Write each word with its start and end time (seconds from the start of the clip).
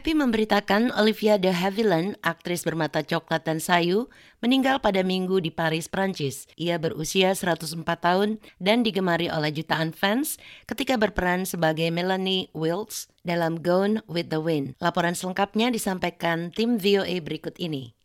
Epi 0.00 0.16
memberitakan 0.16 0.96
Olivia 0.96 1.36
de 1.36 1.52
Havilland, 1.52 2.16
aktris 2.24 2.64
bermata 2.64 3.04
coklat 3.04 3.44
dan 3.44 3.60
sayu, 3.60 4.08
meninggal 4.40 4.80
pada 4.80 5.04
minggu 5.04 5.44
di 5.44 5.52
Paris, 5.52 5.92
Prancis. 5.92 6.48
Ia 6.56 6.80
berusia 6.80 7.36
104 7.36 7.84
tahun 7.84 8.40
dan 8.56 8.80
digemari 8.80 9.28
oleh 9.28 9.52
jutaan 9.52 9.92
fans 9.92 10.40
ketika 10.64 10.96
berperan 10.96 11.44
sebagai 11.44 11.92
Melanie 11.92 12.48
Wilkes 12.56 13.12
dalam 13.28 13.60
Gone 13.60 14.00
with 14.08 14.32
the 14.32 14.40
Wind. 14.40 14.72
Laporan 14.80 15.12
selengkapnya 15.12 15.68
disampaikan 15.68 16.48
tim 16.48 16.80
VOA 16.80 17.20
berikut 17.20 17.60
ini. 17.60 17.99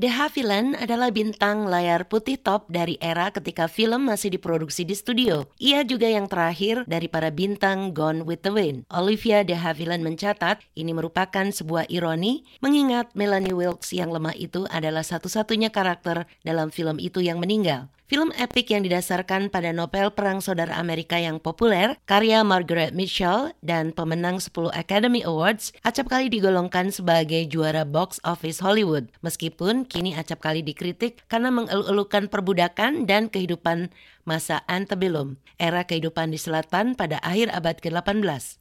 De 0.00 0.08
Havilland 0.08 0.80
adalah 0.80 1.12
bintang 1.12 1.68
layar 1.68 2.08
putih 2.08 2.40
top 2.40 2.64
dari 2.72 2.96
era 3.04 3.28
ketika 3.36 3.68
film 3.68 4.08
masih 4.08 4.32
diproduksi 4.32 4.88
di 4.88 4.96
studio. 4.96 5.44
Ia 5.60 5.84
juga 5.84 6.08
yang 6.08 6.24
terakhir 6.24 6.88
dari 6.88 7.04
para 7.04 7.28
bintang 7.28 7.92
Gone 7.92 8.24
with 8.24 8.40
the 8.40 8.48
Wind. 8.48 8.88
Olivia 8.88 9.44
De 9.44 9.52
Havilland 9.52 10.00
mencatat 10.00 10.64
ini 10.72 10.96
merupakan 10.96 11.44
sebuah 11.52 11.84
ironi 11.92 12.48
mengingat 12.64 13.12
Melanie 13.12 13.52
Wilkes 13.52 13.92
yang 13.92 14.08
lemah 14.08 14.32
itu 14.40 14.64
adalah 14.72 15.04
satu-satunya 15.04 15.68
karakter 15.68 16.24
dalam 16.48 16.72
film 16.72 16.96
itu 16.96 17.20
yang 17.20 17.36
meninggal. 17.36 17.92
Film 18.10 18.34
epik 18.34 18.74
yang 18.74 18.82
didasarkan 18.82 19.54
pada 19.54 19.70
novel 19.70 20.10
Perang 20.10 20.42
Saudara 20.42 20.74
Amerika 20.82 21.14
yang 21.14 21.38
populer, 21.38 21.94
karya 22.10 22.42
Margaret 22.42 22.90
Mitchell 22.90 23.54
dan 23.62 23.94
pemenang 23.94 24.42
10 24.42 24.74
Academy 24.74 25.22
Awards, 25.22 25.70
acap 25.86 26.10
kali 26.10 26.26
digolongkan 26.26 26.90
sebagai 26.90 27.46
juara 27.46 27.86
box 27.86 28.18
office 28.26 28.58
Hollywood. 28.66 29.14
Meskipun 29.22 29.86
kini 29.86 30.18
acap 30.18 30.42
kali 30.42 30.58
dikritik 30.66 31.22
karena 31.30 31.54
mengeluh-elukan 31.54 32.26
perbudakan 32.26 33.06
dan 33.06 33.30
kehidupan 33.30 33.94
masa 34.26 34.66
antebellum, 34.66 35.38
era 35.62 35.86
kehidupan 35.86 36.34
di 36.34 36.38
selatan 36.42 36.98
pada 36.98 37.22
akhir 37.22 37.54
abad 37.54 37.78
ke-18. 37.78 38.58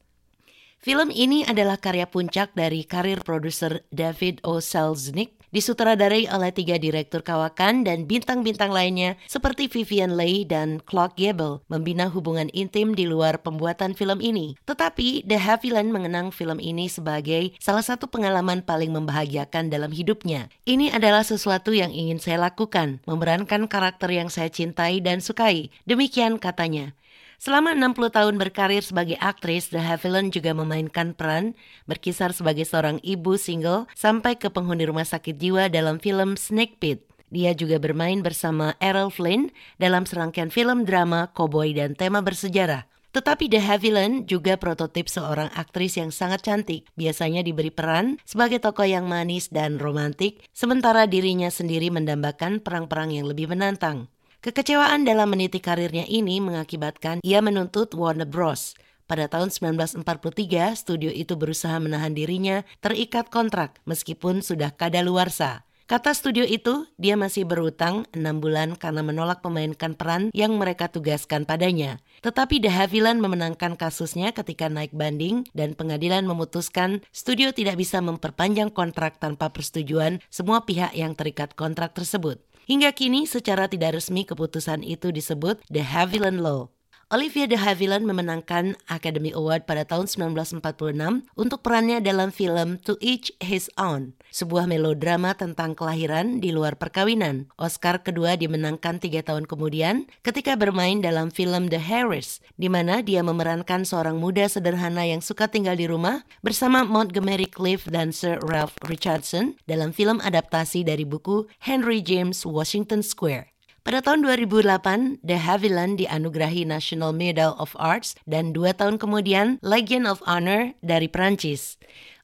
Film 0.77 1.09
ini 1.09 1.41
adalah 1.49 1.81
karya 1.81 2.05
puncak 2.05 2.53
dari 2.53 2.85
karir 2.85 3.25
produser 3.25 3.81
David 3.89 4.45
O. 4.45 4.61
Selznick 4.61 5.38
disutradarai 5.49 6.29
oleh 6.29 6.49
tiga 6.53 6.77
direktur 6.77 7.21
kawakan 7.21 7.85
dan 7.85 8.05
bintang-bintang 8.05 8.69
lainnya 8.69 9.17
seperti 9.25 9.69
Vivian 9.69 10.17
Leigh 10.17 10.45
dan 10.45 10.81
Clark 10.85 11.17
Gable 11.17 11.61
membina 11.69 12.09
hubungan 12.09 12.49
intim 12.53 12.93
di 12.93 13.09
luar 13.09 13.41
pembuatan 13.41 13.93
film 13.93 14.21
ini. 14.21 14.57
Tetapi 14.65 15.25
The 15.25 15.37
Havilland 15.37 15.93
mengenang 15.93 16.29
film 16.29 16.57
ini 16.61 16.87
sebagai 16.87 17.53
salah 17.57 17.83
satu 17.83 18.09
pengalaman 18.09 18.61
paling 18.65 18.93
membahagiakan 18.93 19.73
dalam 19.73 19.93
hidupnya. 19.93 20.49
Ini 20.65 20.93
adalah 20.93 21.25
sesuatu 21.25 21.73
yang 21.73 21.93
ingin 21.93 22.21
saya 22.21 22.37
lakukan, 22.41 23.01
memerankan 23.09 23.65
karakter 23.65 24.09
yang 24.13 24.29
saya 24.29 24.49
cintai 24.49 25.01
dan 25.01 25.21
sukai. 25.21 25.73
Demikian 25.89 26.37
katanya. 26.37 26.93
Selama 27.39 27.71
60 27.71 28.11
tahun 28.11 28.35
berkarir 28.35 28.83
sebagai 28.83 29.15
aktris, 29.15 29.71
The 29.71 29.79
Havilland 29.79 30.35
juga 30.35 30.51
memainkan 30.51 31.15
peran 31.15 31.55
berkisar 31.87 32.35
sebagai 32.35 32.67
seorang 32.67 32.99
ibu 32.99 33.39
single 33.39 33.87
sampai 33.95 34.35
ke 34.35 34.51
penghuni 34.51 34.83
rumah 34.83 35.07
sakit 35.07 35.39
jiwa 35.39 35.71
dalam 35.71 36.03
film 36.03 36.35
Snake 36.35 36.83
Pit. 36.83 37.07
Dia 37.31 37.55
juga 37.55 37.79
bermain 37.79 38.19
bersama 38.19 38.75
Errol 38.83 39.07
Flynn 39.07 39.55
dalam 39.79 40.03
serangkaian 40.03 40.51
film 40.51 40.83
drama, 40.83 41.31
koboi, 41.31 41.71
dan 41.71 41.95
tema 41.95 42.19
bersejarah. 42.19 42.83
Tetapi 43.15 43.47
The 43.47 43.63
Havilland 43.63 44.27
juga 44.27 44.59
prototip 44.59 45.07
seorang 45.07 45.47
aktris 45.55 45.95
yang 45.95 46.11
sangat 46.11 46.43
cantik. 46.43 46.91
Biasanya 46.99 47.39
diberi 47.39 47.71
peran 47.71 48.19
sebagai 48.27 48.59
tokoh 48.59 48.83
yang 48.83 49.07
manis 49.07 49.47
dan 49.47 49.79
romantik, 49.79 50.43
sementara 50.51 51.07
dirinya 51.07 51.47
sendiri 51.47 51.87
mendambakan 51.87 52.59
perang-perang 52.59 53.15
yang 53.15 53.31
lebih 53.31 53.47
menantang. 53.47 54.11
Kekecewaan 54.39 55.03
dalam 55.03 55.35
meniti 55.35 55.59
karirnya 55.59 56.07
ini 56.07 56.39
mengakibatkan 56.39 57.19
ia 57.27 57.43
menuntut 57.43 57.91
Warner 57.91 58.23
Bros. 58.23 58.71
Pada 59.03 59.27
tahun 59.27 59.51
1943, 59.51 60.79
studio 60.79 61.11
itu 61.11 61.35
berusaha 61.35 61.75
menahan 61.75 62.15
dirinya 62.15 62.63
terikat 62.79 63.27
kontrak 63.27 63.83
meskipun 63.83 64.39
sudah 64.39 64.71
kadaluarsa. 64.71 65.67
Kata 65.89 66.13
studio 66.13 66.45
itu, 66.45 66.85
dia 67.01 67.17
masih 67.17 67.49
berutang 67.49 68.05
6 68.13 68.21
bulan 68.37 68.77
karena 68.77 69.01
menolak 69.01 69.41
memainkan 69.41 69.97
peran 69.97 70.29
yang 70.37 70.53
mereka 70.53 70.85
tugaskan 70.85 71.49
padanya. 71.49 71.97
Tetapi 72.21 72.61
The 72.61 72.69
Havilland 72.69 73.17
memenangkan 73.17 73.73
kasusnya 73.73 74.29
ketika 74.29 74.69
naik 74.69 74.93
banding 74.93 75.49
dan 75.57 75.73
pengadilan 75.73 76.29
memutuskan 76.29 77.01
studio 77.09 77.49
tidak 77.57 77.81
bisa 77.81 78.05
memperpanjang 78.05 78.69
kontrak 78.69 79.17
tanpa 79.17 79.49
persetujuan 79.49 80.21
semua 80.29 80.61
pihak 80.61 80.93
yang 80.93 81.17
terikat 81.17 81.57
kontrak 81.57 81.97
tersebut. 81.97 82.37
Hingga 82.69 82.93
kini 82.93 83.25
secara 83.25 83.65
tidak 83.65 83.97
resmi 83.97 84.29
keputusan 84.29 84.85
itu 84.85 85.09
disebut 85.09 85.57
The 85.73 85.81
Havilland 85.81 86.45
Law. 86.45 86.69
Olivia 87.09 87.49
de 87.49 87.57
Havilland 87.57 88.05
memenangkan 88.05 88.77
Academy 88.85 89.33
Award 89.33 89.65
pada 89.65 89.81
tahun 89.81 90.05
1946 90.05 91.25
untuk 91.33 91.65
perannya 91.65 92.05
dalam 92.05 92.29
film 92.29 92.77
To 92.85 93.01
Each 93.01 93.33
His 93.41 93.65
Own, 93.81 94.13
sebuah 94.29 94.69
melodrama 94.69 95.33
tentang 95.33 95.73
kelahiran 95.73 96.37
di 96.37 96.53
luar 96.53 96.77
perkawinan. 96.77 97.49
Oscar 97.57 98.05
kedua 98.05 98.37
dimenangkan 98.37 99.01
tiga 99.01 99.25
tahun 99.25 99.49
kemudian 99.49 100.05
ketika 100.21 100.53
bermain 100.53 101.01
dalam 101.01 101.33
film 101.33 101.73
The 101.73 101.81
Harris, 101.81 102.45
di 102.61 102.69
mana 102.69 103.01
dia 103.01 103.25
memerankan 103.25 103.89
seorang 103.89 104.21
muda 104.21 104.45
sederhana 104.45 105.01
yang 105.01 105.25
suka 105.25 105.49
tinggal 105.49 105.81
di 105.81 105.89
rumah 105.89 106.29
bersama 106.45 106.85
Montgomery 106.85 107.49
Clift 107.49 107.89
dan 107.89 108.13
Sir 108.13 108.37
Ralph 108.45 108.77
Richardson 108.85 109.57
dalam 109.65 109.97
film 109.97 110.21
adaptasi 110.21 110.85
dari 110.85 111.09
buku 111.09 111.49
Henry 111.65 112.05
James 112.05 112.45
Washington 112.45 113.01
Square. 113.01 113.49
Pada 113.79 114.03
tahun 114.03 114.27
2008, 114.27 115.23
De 115.23 115.39
Havilland 115.39 116.03
dianugerahi 116.03 116.67
National 116.67 117.15
Medal 117.15 117.55
of 117.55 117.71
Arts 117.79 118.11
dan 118.27 118.51
dua 118.51 118.75
tahun 118.75 118.99
kemudian 118.99 119.55
Legion 119.63 120.03
of 120.03 120.19
Honor 120.27 120.75
dari 120.83 121.07
Prancis. 121.07 121.79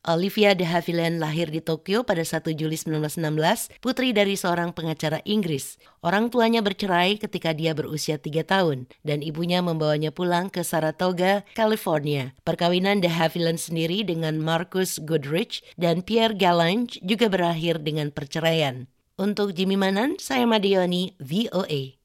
Olivia 0.06 0.54
de 0.54 0.68
Havilland 0.68 1.18
lahir 1.18 1.50
di 1.50 1.64
Tokyo 1.66 2.06
pada 2.06 2.22
1 2.22 2.54
Juli 2.54 2.78
1916, 2.78 3.82
putri 3.82 4.14
dari 4.14 4.38
seorang 4.38 4.70
pengacara 4.70 5.18
Inggris. 5.26 5.82
Orang 6.06 6.30
tuanya 6.30 6.62
bercerai 6.62 7.18
ketika 7.18 7.58
dia 7.58 7.74
berusia 7.74 8.22
3 8.22 8.46
tahun, 8.46 8.86
dan 9.02 9.26
ibunya 9.26 9.66
membawanya 9.66 10.14
pulang 10.14 10.54
ke 10.54 10.62
Saratoga, 10.62 11.42
California. 11.58 12.38
Perkawinan 12.46 13.02
de 13.02 13.10
Havilland 13.10 13.58
sendiri 13.58 14.06
dengan 14.06 14.38
Marcus 14.38 15.02
Goodrich 15.02 15.66
dan 15.80 16.06
Pierre 16.06 16.38
Galange 16.38 17.02
juga 17.02 17.26
berakhir 17.26 17.82
dengan 17.82 18.14
perceraian. 18.14 18.86
Untuk 19.16 19.56
Jimmy 19.56 19.80
Manan, 19.80 20.20
saya 20.20 20.44
Madioni, 20.44 21.16
VOA. 21.24 21.96